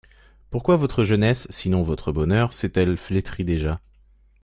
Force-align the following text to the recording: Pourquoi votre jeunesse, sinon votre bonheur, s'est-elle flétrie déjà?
Pourquoi 0.49 0.77
votre 0.77 1.03
jeunesse, 1.03 1.45
sinon 1.51 1.83
votre 1.83 2.11
bonheur, 2.11 2.53
s'est-elle 2.53 2.97
flétrie 2.97 3.45
déjà? 3.45 3.79